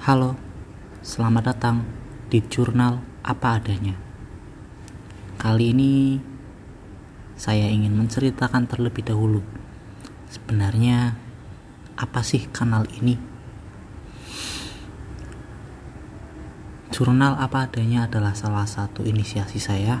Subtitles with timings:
[0.00, 0.32] Halo,
[1.04, 1.84] selamat datang
[2.32, 4.00] di jurnal apa adanya.
[5.36, 6.16] Kali ini
[7.36, 9.44] saya ingin menceritakan terlebih dahulu.
[10.32, 11.20] Sebenarnya
[12.00, 13.20] apa sih kanal ini?
[16.88, 20.00] Jurnal apa adanya adalah salah satu inisiasi saya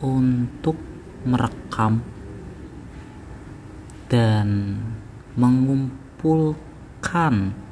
[0.00, 0.80] untuk
[1.28, 2.00] merekam
[4.08, 4.80] dan
[5.36, 7.68] mengumpulkan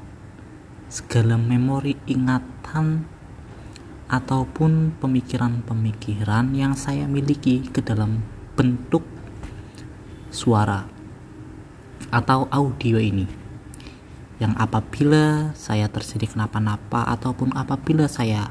[0.88, 3.04] segala memori ingatan
[4.08, 8.24] ataupun pemikiran-pemikiran yang saya miliki ke dalam
[8.56, 9.04] bentuk
[10.32, 10.88] suara
[12.08, 13.28] atau audio ini.
[14.40, 18.48] Yang apabila saya terjadi kenapa-napa ataupun apabila saya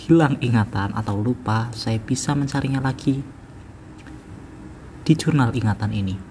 [0.00, 3.20] hilang ingatan atau lupa saya bisa mencarinya lagi
[5.04, 6.29] di jurnal ingatan ini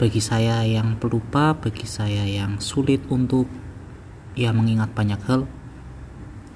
[0.00, 3.44] bagi saya yang pelupa, bagi saya yang sulit untuk
[4.32, 5.44] ya mengingat banyak hal,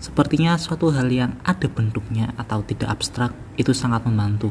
[0.01, 4.48] sepertinya suatu hal yang ada bentuknya atau tidak abstrak itu sangat membantu.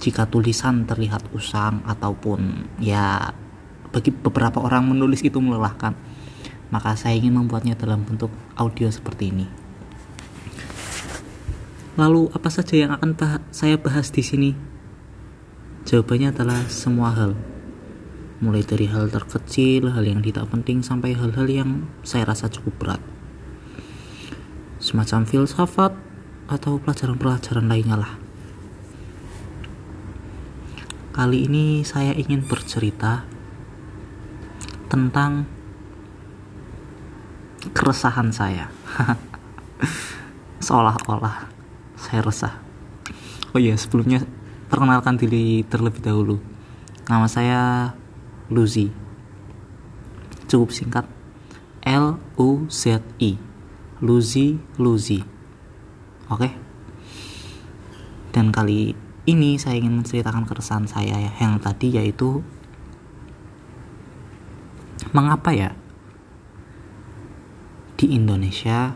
[0.00, 3.36] Jika tulisan terlihat usang ataupun ya
[3.92, 5.92] bagi beberapa orang menulis itu melelahkan,
[6.72, 9.44] maka saya ingin membuatnya dalam bentuk audio seperti ini.
[12.00, 13.12] Lalu apa saja yang akan
[13.52, 14.69] saya bahas di sini?
[15.88, 17.32] Jawabannya adalah semua hal
[18.40, 23.02] mulai dari hal terkecil, hal yang tidak penting sampai hal-hal yang saya rasa cukup berat.
[24.80, 25.92] Semacam filsafat
[26.48, 28.12] atau pelajaran-pelajaran lainnya lah.
[31.12, 33.28] Kali ini saya ingin bercerita
[34.88, 35.44] tentang
[37.76, 38.72] keresahan saya.
[40.64, 41.44] Seolah-olah
[42.00, 42.54] saya resah.
[43.52, 44.24] Oh iya, sebelumnya
[44.70, 46.38] perkenalkan diri terlebih dahulu.
[47.10, 47.60] Nama saya
[48.46, 48.94] Luzi.
[50.46, 51.04] Cukup singkat.
[51.82, 53.34] L U Z I.
[53.98, 55.20] Luzi Luzi.
[56.30, 56.54] Oke.
[58.30, 58.94] Dan kali
[59.26, 62.46] ini saya ingin menceritakan keresahan saya ya, yang tadi yaitu
[65.10, 65.74] mengapa ya
[67.98, 68.94] di Indonesia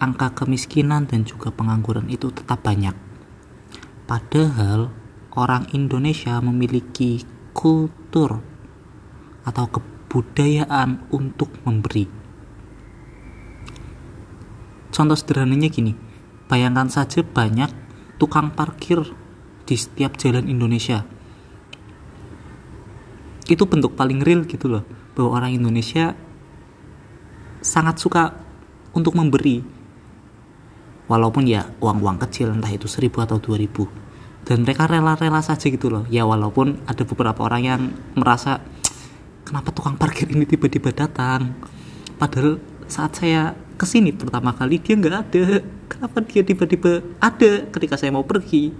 [0.00, 3.05] angka kemiskinan dan juga pengangguran itu tetap banyak.
[4.06, 4.94] Padahal
[5.34, 8.38] orang Indonesia memiliki kultur
[9.42, 12.06] atau kebudayaan untuk memberi.
[14.94, 15.92] Contoh sederhananya gini,
[16.46, 17.68] bayangkan saja banyak
[18.16, 19.02] tukang parkir
[19.66, 21.04] di setiap jalan Indonesia.
[23.46, 24.86] Itu bentuk paling real gitu loh,
[25.18, 26.14] bahwa orang Indonesia
[27.60, 28.34] sangat suka
[28.94, 29.75] untuk memberi.
[31.06, 33.86] Walaupun ya uang-uang kecil entah itu seribu atau dua ribu.
[34.46, 36.06] Dan mereka rela-rela saja gitu loh.
[36.10, 37.80] Ya walaupun ada beberapa orang yang
[38.14, 38.62] merasa
[39.46, 41.54] kenapa tukang parkir ini tiba-tiba datang?
[42.18, 45.62] Padahal saat saya ke sini pertama kali dia nggak ada.
[45.86, 48.74] Kenapa dia tiba-tiba ada ketika saya mau pergi?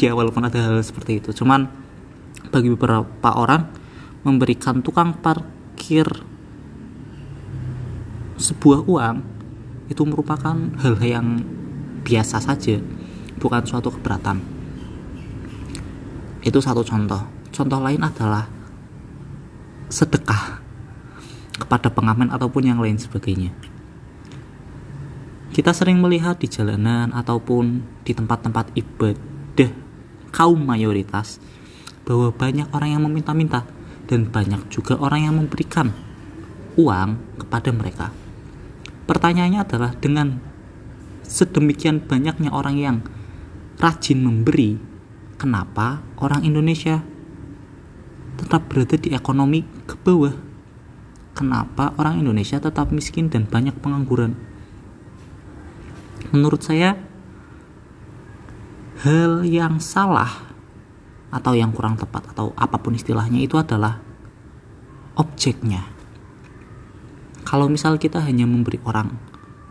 [0.00, 1.32] Ya walaupun ada hal seperti itu.
[1.32, 1.68] Cuman
[2.52, 3.68] bagi beberapa orang
[4.24, 6.04] memberikan tukang parkir
[8.36, 9.16] sebuah uang
[9.88, 11.42] itu merupakan hal yang
[12.02, 12.78] biasa saja
[13.38, 14.42] bukan suatu keberatan
[16.42, 17.22] itu satu contoh
[17.54, 18.48] contoh lain adalah
[19.92, 20.62] sedekah
[21.62, 23.52] kepada pengamen ataupun yang lain sebagainya.
[25.52, 29.70] Kita sering melihat di jalanan ataupun di tempat-tempat ibadah
[30.32, 31.36] kaum mayoritas
[32.08, 33.68] bahwa banyak orang yang meminta-minta
[34.08, 35.92] dan banyak juga orang yang memberikan
[36.80, 38.06] uang kepada mereka.
[39.04, 40.40] Pertanyaannya adalah dengan
[41.32, 42.96] sedemikian banyaknya orang yang
[43.80, 44.76] rajin memberi,
[45.40, 47.00] kenapa orang Indonesia
[48.36, 50.36] tetap berada di ekonomi ke bawah.
[51.32, 54.36] Kenapa orang Indonesia tetap miskin dan banyak pengangguran?
[56.28, 57.00] Menurut saya,
[59.00, 60.52] hal yang salah
[61.32, 64.04] atau yang kurang tepat atau apa pun istilahnya itu adalah
[65.16, 65.88] objeknya.
[67.48, 69.16] Kalau misal kita hanya memberi orang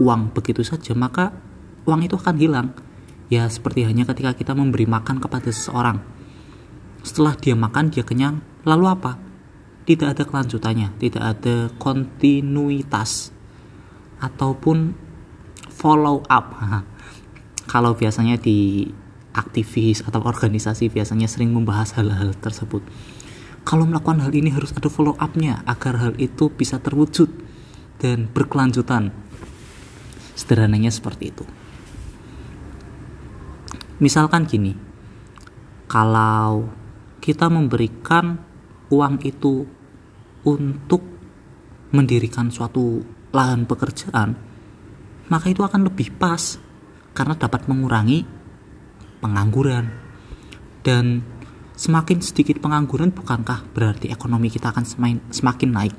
[0.01, 1.50] uang begitu saja, maka
[1.87, 2.67] uang itu akan hilang.
[3.31, 6.03] Ya seperti hanya ketika kita memberi makan kepada seseorang.
[7.01, 9.17] Setelah dia makan, dia kenyang, Lalu apa?
[9.89, 13.33] Tidak ada kelanjutannya, tidak ada kontinuitas
[14.21, 14.93] ataupun
[15.73, 16.53] follow up.
[17.71, 18.85] Kalau biasanya di
[19.33, 22.85] aktivis atau organisasi biasanya sering membahas hal-hal tersebut.
[23.65, 27.29] Kalau melakukan hal ini harus ada follow up-nya agar hal itu bisa terwujud
[27.97, 29.09] dan berkelanjutan.
[30.37, 31.45] Sederhananya seperti itu.
[34.01, 34.73] Misalkan gini,
[35.85, 36.67] kalau
[37.21, 38.41] kita memberikan
[38.89, 39.63] uang itu
[40.41, 41.05] untuk
[41.93, 44.51] mendirikan suatu lahan pekerjaan
[45.31, 46.59] maka itu akan lebih pas
[47.15, 48.27] karena dapat mengurangi
[49.23, 49.87] pengangguran.
[50.83, 51.23] Dan
[51.79, 54.83] semakin sedikit pengangguran bukankah berarti ekonomi kita akan
[55.31, 55.95] semakin naik?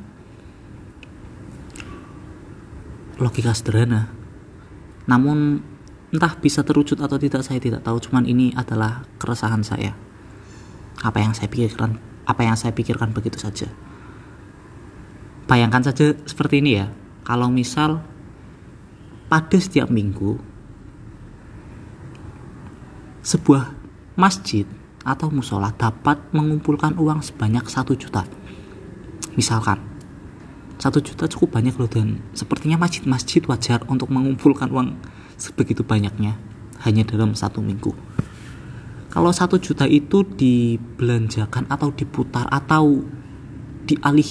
[3.17, 4.13] Logika sederhana.
[5.09, 5.65] Namun
[6.13, 7.97] entah bisa terwujud atau tidak saya tidak tahu.
[7.99, 9.97] Cuman ini adalah keresahan saya.
[11.01, 13.67] Apa yang saya pikirkan apa yang saya pikirkan begitu saja.
[15.49, 16.87] Bayangkan saja seperti ini ya.
[17.25, 18.05] Kalau misal
[19.27, 20.37] pada setiap minggu
[23.25, 23.73] sebuah
[24.19, 24.67] masjid
[25.03, 28.27] atau musola dapat mengumpulkan uang sebanyak satu juta.
[29.35, 29.81] Misalkan
[30.77, 34.99] satu juta cukup banyak loh dan sepertinya masjid-masjid wajar untuk mengumpulkan uang
[35.43, 36.39] sebegitu banyaknya
[36.87, 37.91] hanya dalam satu minggu
[39.11, 43.03] kalau satu juta itu dibelanjakan atau diputar atau
[43.83, 44.31] dialih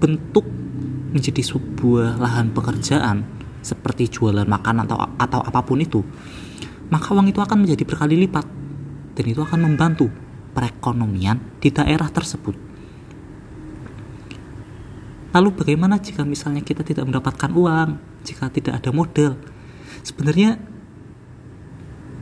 [0.00, 0.48] bentuk
[1.12, 3.28] menjadi sebuah lahan pekerjaan
[3.60, 6.00] seperti jualan makan atau atau apa pun itu
[6.88, 8.46] maka uang itu akan menjadi berkali lipat
[9.16, 10.08] dan itu akan membantu
[10.56, 12.56] perekonomian di daerah tersebut.
[15.36, 19.36] Lalu bagaimana jika misalnya kita tidak mendapatkan uang, jika tidak ada modal?
[20.02, 20.60] Sebenarnya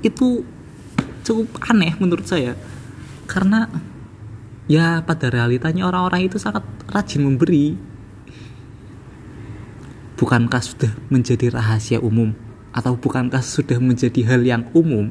[0.05, 0.45] itu
[1.25, 2.53] cukup aneh menurut saya.
[3.25, 3.67] Karena
[4.69, 6.63] ya pada realitanya orang-orang itu sangat
[6.93, 7.75] rajin memberi.
[10.15, 12.37] Bukankah sudah menjadi rahasia umum
[12.71, 15.11] atau bukankah sudah menjadi hal yang umum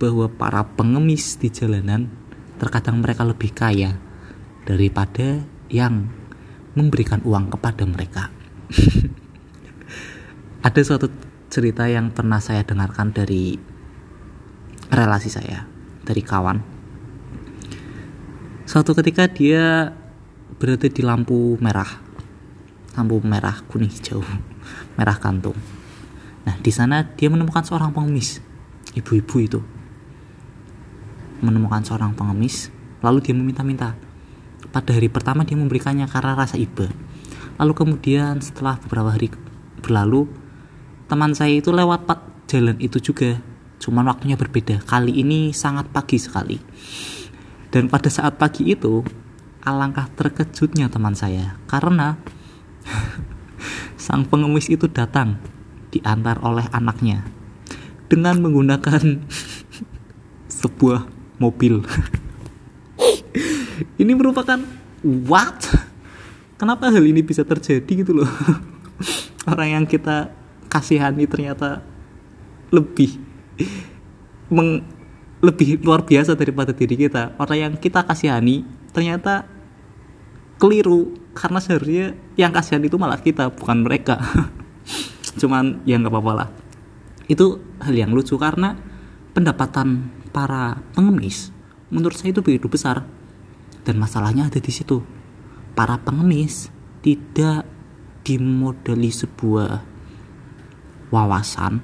[0.00, 2.08] bahwa para pengemis di jalanan
[2.56, 4.00] terkadang mereka lebih kaya
[4.64, 6.08] daripada yang
[6.72, 8.32] memberikan uang kepada mereka.
[10.66, 11.12] Ada suatu
[11.54, 13.54] cerita yang pernah saya dengarkan dari
[14.90, 15.70] relasi saya,
[16.02, 16.58] dari kawan.
[18.66, 19.94] Suatu ketika dia
[20.58, 22.02] berada di lampu merah,
[22.98, 24.26] lampu merah kuning hijau,
[24.98, 25.54] merah kantung
[26.44, 28.40] Nah, di sana dia menemukan seorang pengemis,
[28.92, 29.60] ibu-ibu itu.
[31.40, 32.68] Menemukan seorang pengemis,
[33.00, 33.96] lalu dia meminta-minta.
[34.68, 36.88] Pada hari pertama dia memberikannya karena rasa iba.
[37.56, 39.32] Lalu kemudian setelah beberapa hari
[39.80, 40.28] berlalu,
[41.06, 43.40] teman saya itu lewat pak jalan itu juga.
[43.82, 44.80] Cuman waktunya berbeda.
[44.84, 46.56] Kali ini sangat pagi sekali.
[47.68, 49.02] Dan pada saat pagi itu,
[49.64, 52.20] alangkah terkejutnya teman saya karena
[54.04, 55.40] sang pengemis itu datang
[55.88, 57.24] diantar oleh anaknya
[58.12, 59.24] dengan menggunakan
[60.60, 61.08] sebuah
[61.40, 61.82] mobil.
[64.02, 64.60] ini merupakan
[65.02, 65.66] what?
[66.60, 68.30] Kenapa hal ini bisa terjadi gitu loh?
[69.50, 70.30] Orang yang kita
[70.74, 71.86] kasihani ternyata
[72.74, 73.14] lebih
[74.50, 74.82] meng,
[75.38, 77.38] lebih luar biasa daripada diri kita.
[77.38, 79.46] Orang yang kita kasihani ternyata
[80.58, 84.18] keliru karena seharusnya yang kasihan itu malah kita bukan mereka.
[85.38, 86.48] cuman ya nggak apa-apa lah
[87.26, 88.78] itu hal yang lucu karena
[89.34, 91.50] pendapatan para pengemis
[91.90, 93.02] menurut saya itu begitu besar
[93.82, 95.02] dan masalahnya ada di situ
[95.74, 96.70] para pengemis
[97.02, 97.66] tidak
[98.24, 99.82] dimodali sebuah
[101.12, 101.82] wawasan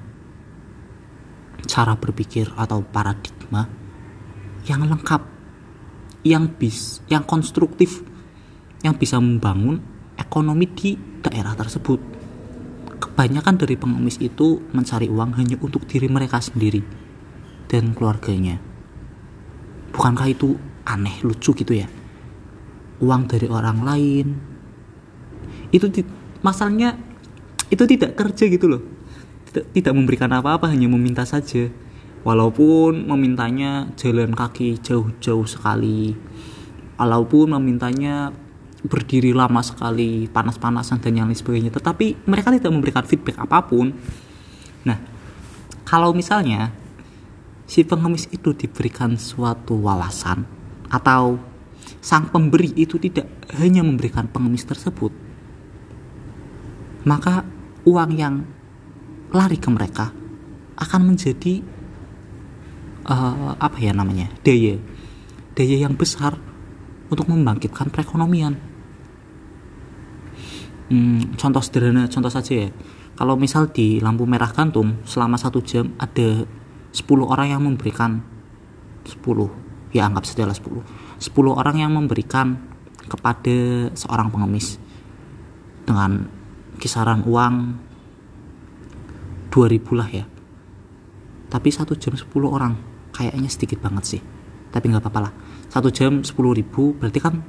[1.67, 3.69] cara berpikir atau paradigma
[4.64, 5.22] yang lengkap
[6.25, 8.05] yang bis yang konstruktif
[8.84, 9.81] yang bisa membangun
[10.17, 12.00] ekonomi di daerah tersebut
[13.00, 16.84] kebanyakan dari pengemis itu mencari uang hanya untuk diri mereka sendiri
[17.69, 18.60] dan keluarganya.
[19.93, 21.89] Bukankah itu aneh, lucu gitu ya?
[23.00, 24.27] Uang dari orang lain.
[25.72, 25.89] Itu
[26.44, 26.96] masalahnya
[27.72, 28.82] itu tidak kerja gitu loh.
[29.51, 31.67] Tidak, memberikan apa-apa, hanya meminta saja.
[32.23, 36.15] Walaupun memintanya jalan kaki jauh-jauh sekali.
[37.01, 38.31] Walaupun memintanya
[38.85, 43.93] berdiri lama sekali panas-panasan dan yang lain sebagainya tetapi mereka tidak memberikan feedback apa pun
[44.89, 44.97] nah
[45.85, 46.73] kalau misalnya
[47.69, 50.49] si pengemis itu diberikan suatu wawasan
[50.89, 51.37] atau
[52.01, 53.29] sang pemberi itu tidak
[53.61, 55.13] hanya memberikan pengemis tersebut
[57.05, 57.45] maka
[57.85, 58.35] uang yang
[59.31, 60.10] lari ke mereka
[60.81, 61.63] akan menjadi
[63.06, 64.81] uh, apa ya namanya daya
[65.55, 66.39] daya yang besar
[67.10, 68.55] untuk membangkitkan perekonomian.
[70.91, 72.69] Hmm, contoh sederhana contoh saja ya.
[73.19, 76.46] Kalau misal di lampu merah kantung selama satu jam ada
[76.91, 78.25] 10 orang yang memberikan
[79.05, 79.20] 10
[79.93, 82.56] ya anggap saja 10 10 orang yang memberikan
[83.10, 84.79] kepada seorang pengemis
[85.84, 86.31] dengan
[86.79, 87.55] kisaran uang
[89.51, 90.25] 2000 lah ya.
[91.51, 92.79] Tapi satu jam 10 orang
[93.11, 94.23] kayaknya sedikit banget sih.
[94.71, 95.33] Tapi nggak apa-apa lah.
[95.67, 97.43] Satu jam 10 ribu berarti kan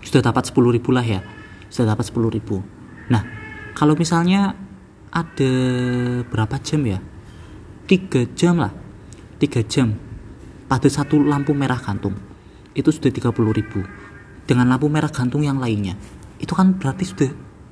[0.00, 1.20] sudah dapat 10 ribu lah ya.
[1.68, 2.64] Sudah dapat 10 ribu.
[3.12, 3.22] Nah
[3.76, 4.56] kalau misalnya
[5.12, 5.52] ada
[6.24, 6.98] berapa jam ya?
[7.84, 8.72] Tiga jam lah.
[9.36, 9.92] Tiga jam.
[10.66, 12.16] Pada satu lampu merah gantung
[12.72, 13.84] itu sudah 30 ribu.
[14.48, 15.94] Dengan lampu merah gantung yang lainnya
[16.36, 17.30] itu kan berarti sudah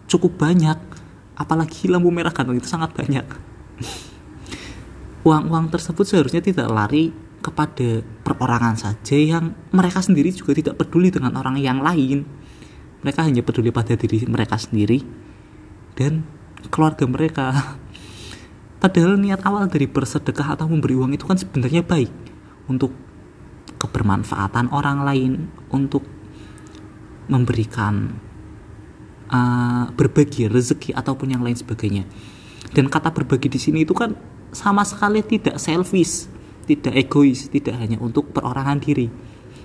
[0.08, 0.76] cukup banyak
[1.34, 3.26] apalagi lampu merah gantung itu sangat banyak.
[5.26, 7.10] Uang-uang tersebut seharusnya tidak lari
[7.44, 12.24] kepada perorangan saja yang mereka sendiri juga tidak peduli dengan orang yang lain.
[13.04, 15.04] Mereka hanya peduli pada diri mereka sendiri
[15.96, 16.24] dan
[16.72, 17.76] keluarga mereka.
[18.82, 22.12] Padahal niat awal dari bersedekah atau memberi uang itu kan sebenarnya baik
[22.68, 22.92] untuk
[23.80, 25.32] kebermanfaatan orang lain
[25.72, 26.04] untuk
[27.28, 28.20] memberikan
[29.34, 32.06] uh, berbagi rezeki ataupun yang lain sebagainya.
[32.70, 34.14] Dan kata berbagi di sini itu kan
[34.54, 36.30] sama sekali tidak selfish
[36.64, 39.10] tidak egois tidak hanya untuk perorangan diri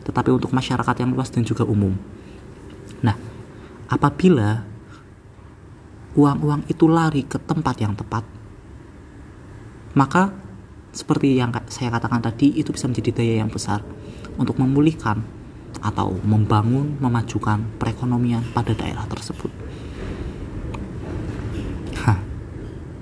[0.04, 1.94] tetapi untuk masyarakat yang luas dan juga umum.
[3.06, 3.16] Nah
[3.88, 4.66] apabila
[6.18, 8.26] uang-uang itu lari ke tempat yang tepat
[9.94, 10.34] maka
[10.90, 13.86] seperti yang saya katakan tadi itu bisa menjadi daya yang besar
[14.42, 15.22] untuk memulihkan
[15.80, 19.52] atau membangun, memajukan perekonomian pada daerah tersebut.
[22.04, 22.20] Hah,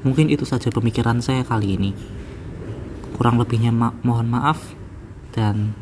[0.05, 1.91] mungkin itu saja pemikiran saya kali ini.
[3.17, 4.77] Kurang lebihnya ma mohon maaf
[5.33, 5.73] dan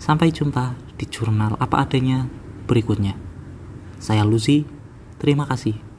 [0.00, 2.28] sampai jumpa di jurnal apa adanya
[2.64, 3.16] berikutnya.
[4.00, 4.64] Saya Lucy,
[5.20, 5.89] terima kasih.